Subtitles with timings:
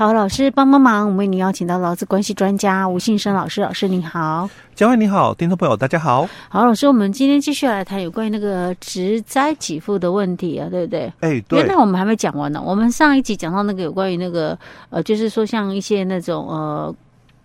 [0.00, 6.26] 好，老师帮帮忙，我们为您邀请到劳资关系专家吴信生老师，老师你好，嘉惠你好，听众朋友大家好。
[6.48, 11.12] 好，老师，我们今天继续来谈有关于那个职灾给付的问题啊，对不对？
[11.20, 11.66] 哎、欸，对。
[11.68, 14.58] 那我们还没讲完呢，我们上一集讲到那个有关于那个
[14.88, 16.94] 呃，就是说像一些那种呃。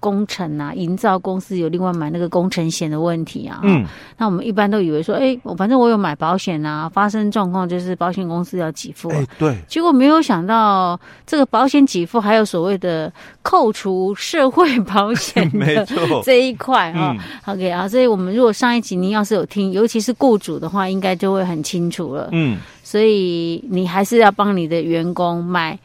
[0.06, 3.60] 工程啊，营造公司有另外买那个工程险的问题啊。
[3.64, 3.84] 嗯，
[4.20, 9.16] 那我们一般都以为说，哎、欸，我反正我有买保险啊，发生状况就是保险公司要给付、啊。
[9.16, 9.58] 哎、欸，对。
[9.68, 13.12] 结果没有想到，这个保险给付还有所谓的
[13.42, 15.84] 扣除社会保险的
[16.24, 17.18] 这一块啊。
[17.46, 22.30] OK 啊，所以我们如果上一集您要是有听，尤其是雇主的话，应该就会很清楚了。
[22.32, 25.80] 嗯，所以你还是要帮你的员工买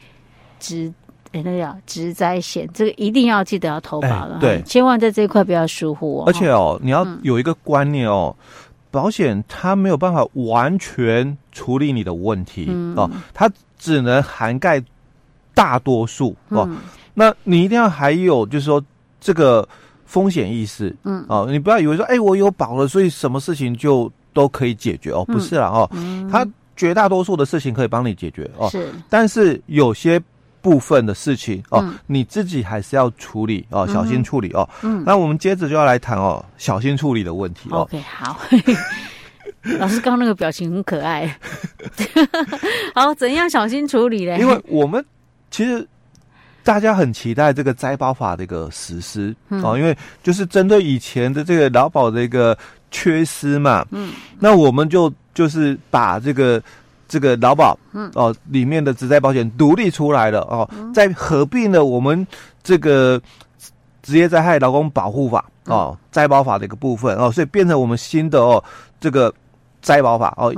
[0.59, 0.93] 职。
[1.33, 6.23] 哎，那个叫职灾险，这个一定要记得要投保了，欸、对，千万在这一块不要疏忽哦。
[6.27, 8.43] 而且哦，你要有一个观念哦，嗯、
[8.91, 14.83] 保险它没有办法完全处理你的问题、嗯、哦，它只能涵盖
[15.53, 16.67] 大多数哦。
[16.69, 16.79] 嗯、
[17.13, 18.83] 那你一定要还有就是说
[19.21, 19.65] 这个
[20.05, 30.21] 风险意识，嗯，哦，你不要以为说，哎，我有保了，所以什么事情就都可以解决哦，不是啦哦，嗯、它绝大多数的事情可以帮你解决哦，是，但是有些。
[30.61, 34.67] 部分的事情哦，嗯、你自己还是要处理哦，小心处理哦。
[34.83, 37.79] 嗯，那我们接着就要来谈哦，小心处理的问题哦。
[37.79, 38.39] OK，好，
[39.79, 41.35] 老师刚刚那个表情很可爱。
[42.93, 44.37] 好，怎样小心处理呢？
[44.39, 45.03] 因为我们
[45.49, 45.87] 其实
[46.63, 52.57] 大家很期待这个摘包法的一个实施、嗯、哦，因为就是针对以前的这个劳保的一个
[52.91, 53.85] 缺失嘛。
[53.91, 56.61] 嗯，那我们就就是把这个。
[57.11, 62.25] 这个劳保，嗯，哦，里面的职灾保险独立出来了哦，在合并了我们
[62.63, 63.21] 这个
[64.01, 68.63] 职业灾害劳工保护法哦，灾保法的一个部分哦，所以变成我们新的哦
[69.01, 69.33] 这个
[69.81, 70.55] 灾保法哦，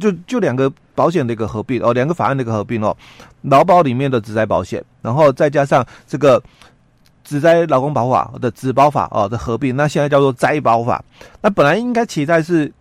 [0.00, 2.96] 就就两个保险的一个合并哦，两个法案的一个合并哦，
[3.42, 6.42] 劳保里面的职灾保险，然后再加上这个
[7.24, 11.04] 职灾劳工保护法的职保法哦的合并，那现在叫做灾保法，
[11.42, 12.72] 那本来应该期待是。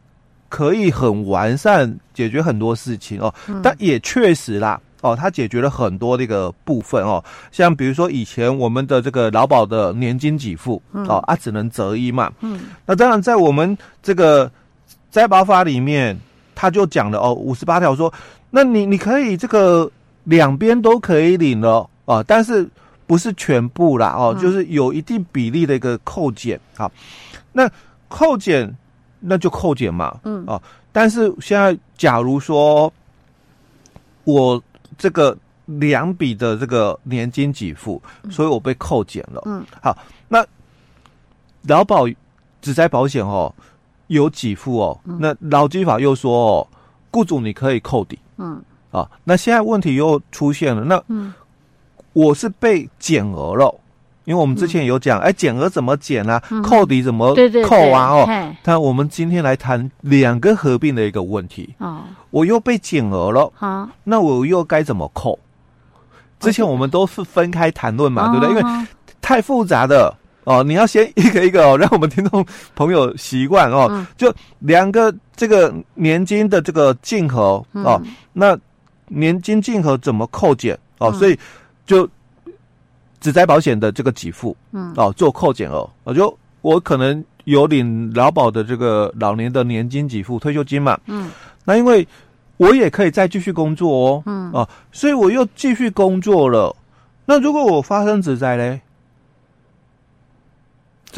[0.50, 14.52] 可以很完善解决很多事情哦，嗯、但也确实啦哦，它解决了很多这个部分哦，像比如说以前我们的这个劳保的年金给付、嗯、哦啊只能择一嘛，嗯，那当然在我们这个
[15.12, 16.18] 灾保法里面，
[16.56, 18.12] 他就讲了哦五十八条说，
[18.50, 19.90] 那你你可以这个
[20.24, 22.68] 两边都可以领了哦，但是
[23.06, 26.92] 不是全部啦哦，嗯、就是有一定比例的一个扣减好，
[27.54, 27.70] 那
[28.08, 28.76] 扣减。
[29.20, 30.46] 那就扣减嘛，嗯。
[30.46, 32.92] 啊，但是现在假如说
[34.24, 34.62] 我
[34.98, 39.98] 这个两笔的这个年金给付，所以我被扣减了，嗯，好，
[40.28, 40.46] 那
[41.64, 42.08] 劳保
[42.62, 43.54] 职灾保险哦
[44.08, 46.68] 有给付哦，那劳基法又说哦，
[47.12, 48.62] 雇主你可以扣抵，嗯。
[48.92, 51.32] 啊，那现在问题又出现了，那嗯，
[52.14, 53.80] 我是被减额了。
[54.30, 56.40] 因为我们之前有讲，哎、嗯，减额怎么减啊？
[56.52, 57.36] 嗯、扣抵怎么
[57.66, 58.10] 扣啊？
[58.12, 61.74] 哦，但我们今天来谈两个合并的一个问题。
[61.80, 63.52] 哦，我又被减额了。
[63.56, 65.40] 好，那我又该怎么扣？
[66.40, 68.62] 之前我们都是分开谈论嘛，哦、对不对？
[68.62, 68.88] 因为
[69.20, 73.88] 太复杂的哦，你要先一个一个哦， 让我们听众朋友习惯哦。
[73.90, 78.56] 嗯、就两个这个年金的这个竞合哦，嗯、那
[79.08, 81.12] 年金竞合怎么扣减哦？
[81.14, 81.36] 所以
[81.88, 82.08] 就。
[83.20, 91.30] 职灾保险的这个给付，嗯，哦，做扣减哦，我就我可能有领劳保的这个老年的年金给付退休金嘛，嗯，
[91.66, 92.08] 那因为
[92.58, 96.76] 我也可以再继续工作哦，嗯，哦，所以我又继续工作了。
[97.26, 98.82] 那如果我发生职灾嘞？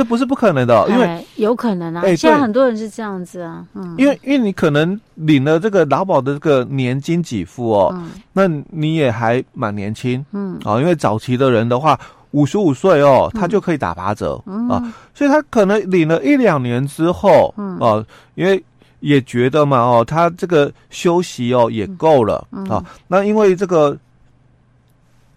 [0.01, 2.01] 这不是不可能的，因为有可能啊。
[2.15, 7.95] 现在很多人是这样子啊，嗯，因为因为你可能领了这个劳保的这个年金给付哦，
[8.33, 11.99] 那你也还蛮年轻，嗯，啊，因为早期的人的话，
[12.31, 14.81] 五十五岁哦，他就可以打八折啊，
[15.13, 18.63] 所以他可能领了一两年之后，嗯，啊，因为
[19.01, 22.65] 也觉得嘛，哦，他这个休息哦也够了嗯。
[22.67, 23.95] 啊，那因为这个。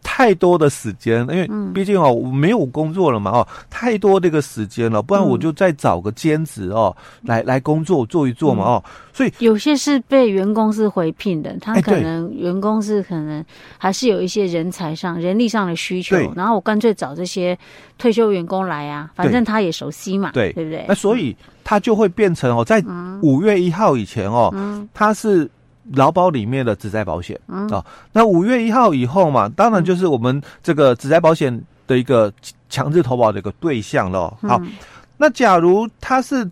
[0.04, 13.44] 太多的时间，因为毕竟哦，我没有工作了嘛，哦，太多这个时间了，不然我就再找个兼职哦，来来工作做一做嘛，哦，所以有些是被原公司回聘的，他可能原公司可能
[13.76, 17.58] 还是有一些人才上、人力上的需求，然后我干脆找这些
[17.99, 20.84] 退休员工来啊，反正他也熟悉嘛，对，对不对？
[20.87, 21.34] 那所以
[21.64, 22.81] 他就会变成哦，在
[23.23, 24.55] 五月一号以前哦，
[24.93, 25.50] 他是。
[25.92, 32.32] 劳保里面的职灾保险啊、那五月一号以后嘛，当然就是我们这个职灾保险的一个
[32.70, 34.34] 强制投保的一个对象了。
[34.40, 34.72] 好，嗯、
[35.19, 36.48] 那假如他是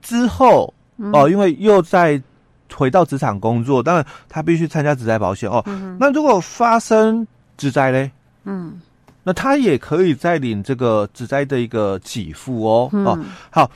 [0.00, 0.72] 之后
[1.12, 2.22] 哦，因为又在
[2.72, 5.62] 回到职场工作，当然他必须参加职灾保险哦。
[5.66, 8.10] 嗯、那如果发生职灾嘞，
[8.44, 8.80] 嗯，
[9.24, 12.88] 那他也可以再领这个职灾的一个给付哦。
[12.92, 13.18] 嗯、哦，
[13.50, 13.70] 好。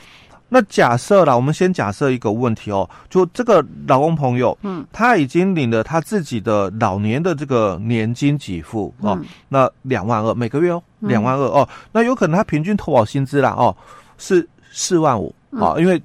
[0.53, 13.73] 那假设啦，我们先假设一个问题哦，就这个劳工朋友，嗯，他已经领了他自己的老年的这个年金给付哦，嗯、那两万二每个月哦，两万二哦，那有可能他平均投保薪资啦哦
[14.17, 16.01] 是四万五啊，因为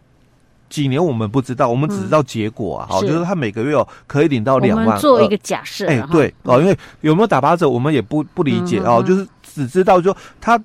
[0.70, 4.99] 几年我们不知道，我们只知道结果啊，好、嗯，就是他每个月哦可以领到两万二。
[5.00, 10.56] 做一个假设，哎，对哦，因为有没有打八折，我们也不不理解哦，就是只知道说他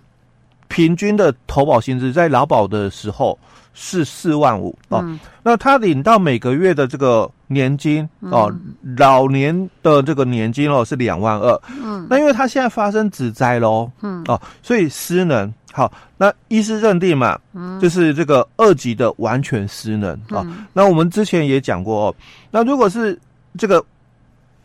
[0.68, 3.36] 平均的投保薪资在劳保的时候。
[3.74, 14.24] 是四万五哦，嗯、那他领到每个月的这个年金哦，嗯、老年的这个年金哦是两万二，嗯，那因为他现在发生职灾喽，嗯。
[14.28, 15.52] 哦，所以失能。
[15.74, 20.46] 好，那医师认定嘛，嗯，就是这个二级的完全失能啊。
[20.74, 22.16] 那我们之前也讲过哦，
[22.52, 23.18] 那如果是
[23.58, 23.82] 这个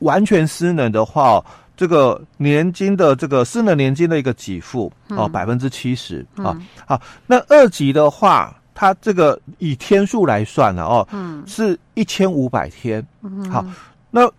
[0.01, 1.41] 完全失能的话，
[1.77, 8.53] 这个年金的这个失能年金的一个给付哦，百分之七十啊，好，那二级的话。
[8.79, 13.65] 它这个以天数来算了哦，嗯，是一千五百天，嗯，好，
[14.11, 14.31] 那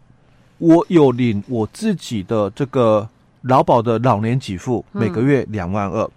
[0.59, 3.09] 我有领我自己的这个
[3.41, 6.07] 劳保的老年给付，每个月两万二，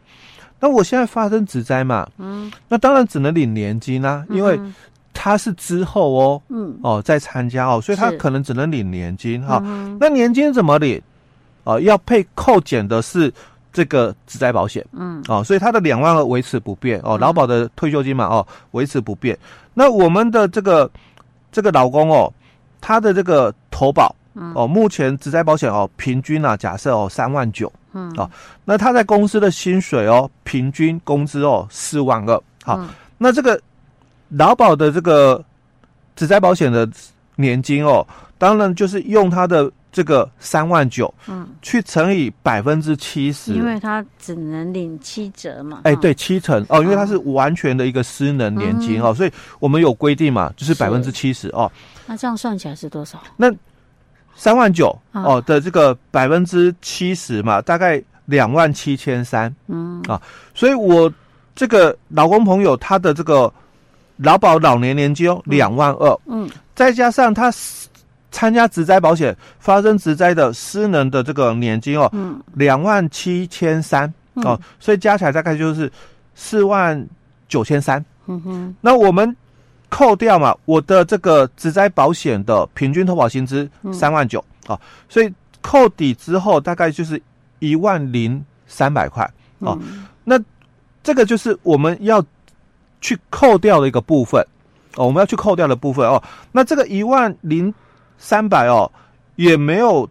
[0.60, 4.60] 那我现在发生职灾嘛，嗯，那当然只能领年金啊，因为
[5.14, 9.62] 他是之后哦，嗯，哦再参加哦，所以他可能只能领年金哈，
[9.98, 11.00] 那年金怎么领？
[11.64, 13.32] 哦，要配扣减的是。
[13.72, 17.00] 这个职灾保险，嗯，哦，所以他的两万二维持不变。
[17.04, 19.38] 哦，劳保的退休金嘛，哦，维持不变。
[19.74, 20.90] 那我们的这个
[21.52, 22.32] 这个老公哦，
[22.80, 24.14] 他的这个投保，
[24.54, 28.28] 哦，目前职灾保险哦，平均啊，假设哦三万九，嗯，哦，
[28.64, 32.84] 那他在公司的薪水哦，平均工资哦四万二，好，
[33.18, 33.60] 那这个
[34.28, 35.42] 劳保的这个
[36.16, 36.88] 职灾保险的
[37.36, 38.04] 年金哦，
[38.36, 39.70] 当然就是用他的。
[39.92, 45.80] 这个三万九，嗯，去乘以百分之七十，因为它只能领七折嘛。
[45.82, 46.64] 哎，对，七成。
[46.68, 51.70] 哦，因为它是完全的一个失能年金哦，所以我们有规定嘛，就是百分之七十哦。
[52.06, 53.20] 那这样算起来是多少？
[53.36, 53.52] 那
[54.36, 60.00] 三万九哦的这个百分之七十嘛，大概两万七千三，嗯。
[60.06, 60.22] 啊，
[60.54, 61.12] 所以我
[61.56, 63.52] 这个老公朋友他的这个
[64.18, 67.52] 劳保老年年金哦两万二，嗯，再加上他。
[68.30, 75.90] 参加职灾保险发生职灾的失能的这个年金哦，嗯，两万七千三哦，所以加起来大概就是
[76.34, 77.06] 四万
[77.48, 78.04] 九千三。
[78.26, 79.36] 嗯哼，那我们
[79.88, 84.78] 扣掉嘛，我的这个职灾保险的平均投保薪资三万九啊，
[85.08, 87.20] 所以扣抵之后大概就是
[87.58, 89.28] 一万零三百块
[89.58, 89.76] 哦。
[89.82, 90.38] 嗯、那
[91.02, 92.24] 这个就是我们要
[93.00, 94.40] 去扣掉的一个部分
[94.94, 96.22] 哦，我们要去扣掉的部分哦。
[96.52, 97.74] 那这个一万零
[98.20, 98.88] 三百哦，
[99.34, 100.08] 也没有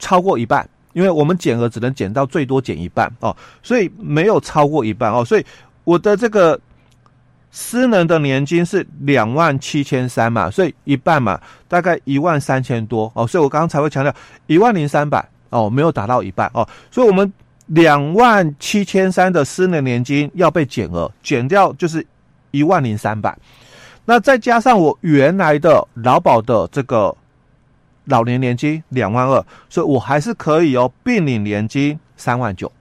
[0.00, 5.44] 超过一半，因为我们减额只能减到最多减一半哦，所以没有超过一半哦，所以
[5.84, 6.58] 我的这个
[7.50, 11.38] 私人的年金是两万七千三嘛，所以一半嘛，
[11.68, 14.14] 大概一万三千多哦，所以我刚刚才会强调
[14.46, 17.30] 一万零三百哦，没有达到一半哦，所以我们
[17.66, 22.06] 两万七千三的私人年金要被减额，减掉就是
[22.50, 23.36] 一万零三百。
[24.10, 27.14] 那再加上我原来的劳保的这个
[28.06, 32.72] 老年年金两万二，所以我还是可以哦，并领年金三万九，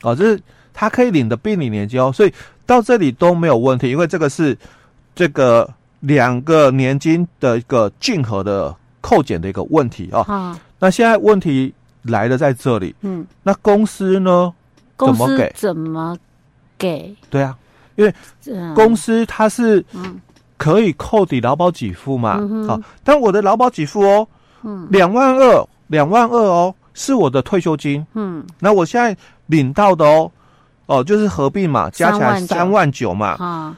[0.00, 0.40] 哦，这是
[0.72, 2.32] 他可以领的并领年金哦，所以
[2.64, 4.56] 到这里都没有问题，因为这个是
[5.14, 5.68] 这个
[6.00, 10.24] 两个年金的一个竞合的扣减的一个问题啊。
[10.26, 14.54] 哦、那现在问题来了，在这里，嗯，那公司呢？
[14.96, 15.52] 公司怎么给？
[15.54, 16.18] 怎么
[16.78, 17.14] 给？
[17.28, 17.58] 对啊，
[17.96, 18.14] 因为
[18.74, 20.18] 公司它是嗯。
[20.56, 22.40] 可以扣抵劳保给付嘛？
[22.66, 24.26] 好，但我的劳保给付哦，
[24.62, 28.04] 嗯，两万二，两万二哦，是我的退休金。
[28.14, 29.14] 嗯，那我现在
[29.46, 30.30] 领到的哦，
[30.86, 33.36] 哦，就是合并嘛，加起来三万九嘛。
[33.38, 33.76] 啊，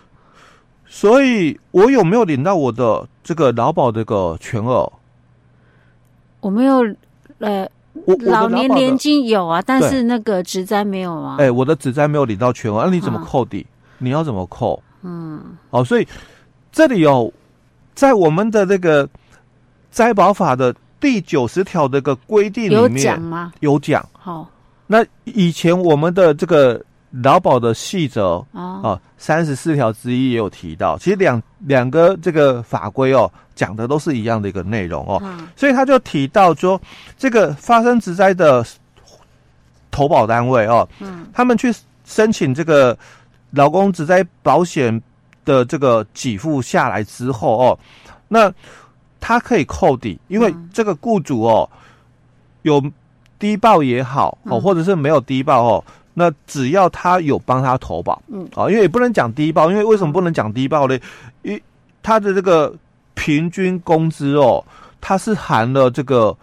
[0.86, 4.90] 所以我有没有领到我的这个劳保这个全额？
[6.38, 6.76] 我没有，
[7.40, 7.68] 呃，
[8.04, 11.38] 我老年年金有啊，但是那个职灾没有啊。
[11.40, 13.62] 哎，我的职灾没有领到全额，那、啊、你怎么扣抵？
[13.62, 14.80] 啊、你要怎么扣？
[15.02, 16.06] 嗯，哦，所以。
[16.70, 17.32] 这里有，
[17.94, 19.08] 在我们的这个
[19.90, 23.52] 灾保法的第九十条的个规定里面有讲吗？
[23.60, 24.08] 有讲。
[24.12, 24.48] 好，
[24.86, 30.96] 那以前我们的这个劳保的细则啊，三十四条之一也有提到。
[30.98, 35.20] 其实两两个这个法规哦，讲的都是一样的一个内容哦。
[35.24, 36.80] 嗯、所以他就提到说，
[37.16, 38.64] 这个发生职灾的
[39.90, 42.96] 投保单位哦，嗯，他们去申请这个
[43.50, 45.02] 劳工职灾保险。
[45.48, 47.78] 的这个给付下来之后哦，
[48.28, 48.52] 那
[49.18, 51.68] 他可以扣抵，因为这个雇主哦
[52.62, 52.82] 有
[53.38, 60.98] 低报也好哦，或者是没有低报哦，那只要他有帮他投保，嗯，啊，因为也不能讲低报，因为为什么不能讲低报呢？
[61.40, 61.62] 因为
[62.02, 62.74] 他的这个
[63.14, 64.62] 平均工资哦，
[65.00, 66.36] 它是含了这个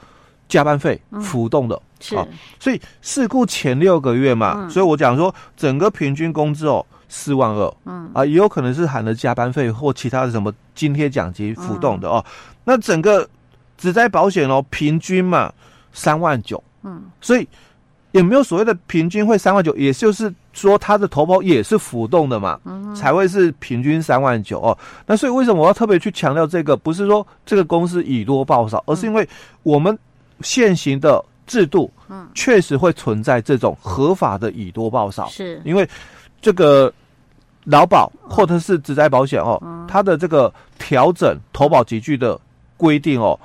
[0.50, 2.15] 加班费浮动的，是，
[2.59, 8.09] 所以事故前六个月嘛，所以我讲说整个平均工资哦四万二，嗯。
[8.13, 12.24] 啊，也有可能是含了加班费或其他的什么津贴奖金浮动的哦，
[12.63, 13.27] 那整个
[13.77, 15.51] 只在保险哦平均嘛
[15.93, 16.63] 三万九。
[16.83, 17.47] 嗯，所以
[18.12, 24.77] 也没有所谓的平均会三万九，也就是说它的投保也是浮动的嘛，嗯，才会是平均三万九哦。
[25.05, 26.77] 那所以为什么我要特别去强调这个？
[26.77, 29.27] 不是说这个公司以多报少，而是因为
[29.63, 29.97] 我们
[30.41, 35.59] 现行的制度，嗯，确实会存在这种合法的以多报少，是。
[35.65, 35.89] 因为
[36.45, 36.93] 这个
[37.63, 42.39] 劳保或者是职灾保险哦，它的这个调整投保集聚的
[42.77, 43.39] 规定哦。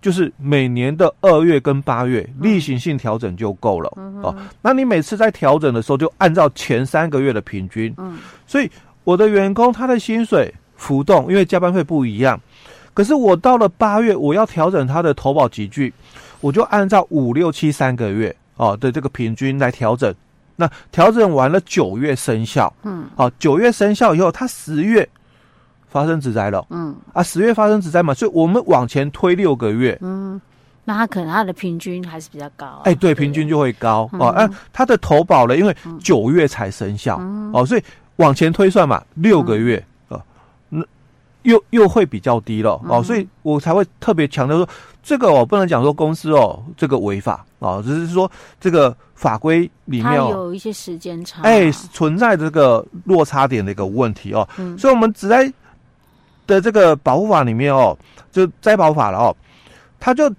[0.00, 4.32] 就是每年的二月跟八月例行性调整就够了、嗯、哦。
[4.62, 7.92] 那你每次在调整的时候，就按照前三个月的平均。
[7.96, 8.70] 嗯，所以
[9.02, 12.40] 我的员工他的薪水浮动，因为加班费不一样。
[12.94, 15.92] 可是我到了八月，我要调整他的投保集聚，
[16.40, 20.14] 我就按照五六七三个月哦的这个平均来调整。
[20.56, 22.72] 那调整完了九月生效。
[22.82, 25.08] 嗯，好、哦，九月生效以后，它十月。
[25.88, 26.94] 发生职灾了，嗯。
[27.14, 30.38] 啊，十月发生职灾嘛，所以我们往前推六个月，嗯，
[30.84, 37.82] 那它可能它的平均还是比较高，啊，哎，对，平均就会高，嗯、哦，啊，它的投保了，因为九月才生效，嗯，哦，所以
[38.16, 39.82] 往前推算嘛，六个月，
[41.46, 44.68] 又又会比较低了，哦，所以我才会特别强调说，
[45.02, 55.52] 这个我不能讲说公司哦，这个违法，哦，只是说这个法规里面有一些时间差，哎，存在这个落差点的一个问题哦，嗯，所以我们只在。
[56.46, 57.98] 的这个保护法里面哦，
[58.30, 59.34] 就灾保法了哦，
[59.98, 60.32] 他就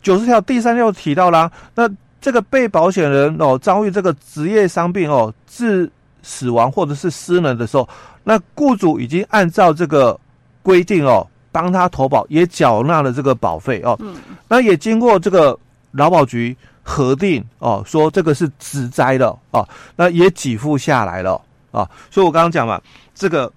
[0.00, 1.86] 九十条第三条提到啦，那
[2.18, 7.86] 这个被保险人哦遭遇这个职业伤病哦致死亡或者是失能的时候，
[8.24, 10.18] 那雇主已经按照这个
[10.62, 14.14] 规定哦帮他投保，也缴纳了这个保费哦，嗯，
[14.48, 15.58] 那也经过这个
[15.92, 21.40] 劳保局核定哦，说这个是职灾的哦，那也给付下来了
[21.72, 22.80] 啊，所以我刚刚讲嘛，
[23.14, 23.52] 这个。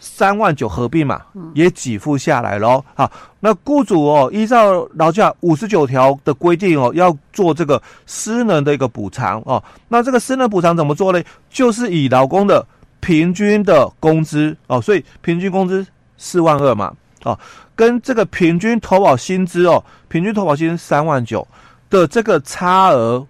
[0.00, 1.22] 三万九合并嘛，
[1.54, 2.80] 也给付下来了。
[2.94, 9.60] 好，那雇主哦，依照劳教五十九条的规定哦，要做这个私能的一个补偿哦。
[9.88, 11.20] 那这个失能补偿怎么做呢？
[11.50, 12.64] 就是以劳工的
[13.00, 15.84] 平均的工资哦，所以平均工资
[16.18, 16.92] 四万二嘛，
[17.24, 17.38] 哦，
[17.74, 21.48] 跟这个平均投保薪资哦，平均投保薪资三万九
[21.88, 23.26] 的这个差额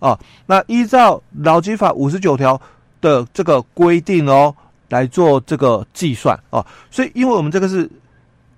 [0.00, 2.60] 哦，那依照劳基法五十九条
[3.00, 4.54] 的这个规定哦。
[4.88, 7.90] 来做这个计算哦，所以因为我们这个是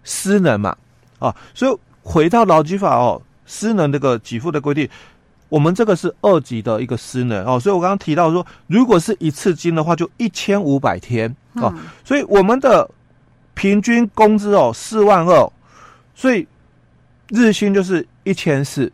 [0.03, 0.77] 私能嘛，
[1.21, 4.89] 啊，所以回到劳基法哦，私能这个给付的规定，
[5.49, 11.73] 我们这个是二级的一个失能哦，所以我刚刚提到说，如果是一次金的话，就一千五百天哦，
[12.05, 12.91] 所以我们的
[13.55, 15.53] 平均工资哦四万二，
[16.15, 16.47] 所以
[17.29, 18.93] 日薪就是一千四，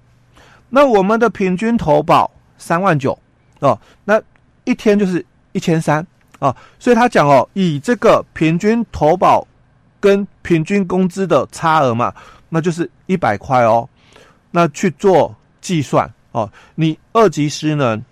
[0.69, 3.19] 那我们的平均投保三万九
[3.59, 4.21] 哦，那
[4.65, 6.07] 一天就是一千三。
[6.39, 9.47] 啊，所以他讲哦，以这个平均投保
[10.01, 12.15] 跟平均工资的差额嘛，
[12.49, 13.87] 那就是一百块哦，
[14.51, 16.51] 那去做计算哦。
[16.77, 18.03] 你二级失能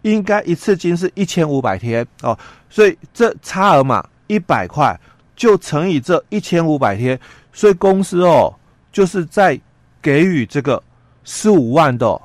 [0.00, 2.36] 应该一次金是一千五百天哦，
[2.68, 4.98] 所以这差额嘛，一百块
[5.42, 7.18] 就乘以这一千五百天，
[7.52, 8.54] 所以公司哦
[8.92, 9.60] 就是在
[10.00, 10.80] 给予这个
[11.24, 12.20] 十五万的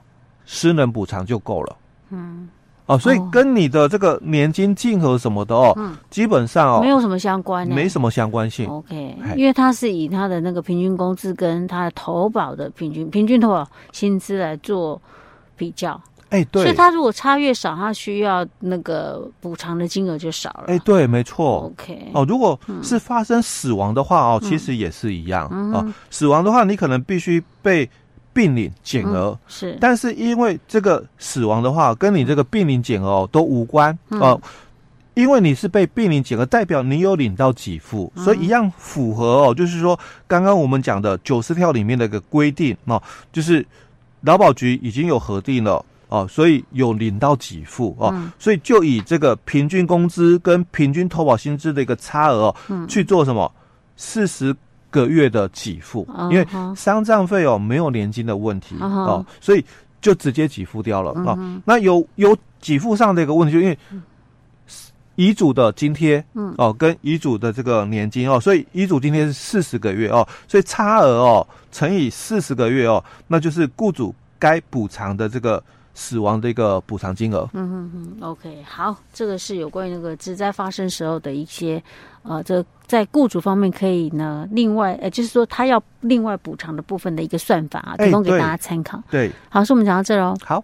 [0.46, 1.76] 失能补偿就够了。
[2.12, 2.48] 嗯。
[2.86, 8.70] 哦，所以跟你的这个年金净额什么的哦，嗯，基本上哦，没有什么相关，没什么相关性。
[8.70, 15.02] OK，因为它是以他的那个平均工资跟他的投保的平均平均投保薪资来做
[15.56, 16.00] 比较。
[16.30, 20.66] 哎，对，所以他如果差越少，他需要那个补偿的金额就少了。
[20.68, 21.72] 哎，对，没错。
[21.72, 25.86] OK，哦，如果是发生死亡的话哦，其实也是一样哦。
[26.10, 27.90] 死亡的话，你可能必须被。
[28.34, 34.42] 并领减额、嗯、是，但是因为这个死亡的话，跟你这个并领减额都无关哦、嗯呃，
[35.16, 39.56] 因为你是被并领减额，代表你有领到给付，嗯、所以一样符合哦。
[39.56, 43.02] 就是说，刚刚我们讲的九十条里面的一个规定哦，
[43.34, 43.66] 就是
[44.22, 53.52] 劳保局已经有核定了哦，所以有领到给付哦，嗯、所以就以这个平均工资跟平均投保薪资的一个差额哦，嗯、去做什么？
[53.96, 54.56] 四十。
[54.90, 59.64] 个月的给付，因为丧葬费哦没有年金的问题哦，所以
[60.00, 61.38] 就直接给付掉了哦。
[61.66, 63.78] 那有有给付上的一个问题，就因为
[65.16, 66.24] 遗嘱的津贴
[66.58, 75.62] 哦跟遗嘱的这个年金哦，所以遗嘱津贴是四十个月哦，所以差额哦乘以四十个月哦，那就是雇主该补偿的这个
[76.00, 77.50] 死亡的一个补偿金额。
[77.54, 81.82] 嗯嗯嗯，OK，好，这个是有关于那个职灾发生时候的一些
[82.22, 89.02] 呃，这在雇主方面可以呢，另外呃，就是说他要另外补偿的部分的一个算法啊，提供给大家参考。
[89.10, 90.36] 对，好，是我们讲到这喽。
[90.46, 90.64] 好。